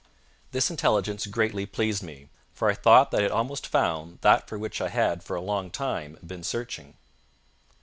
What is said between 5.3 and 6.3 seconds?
a long time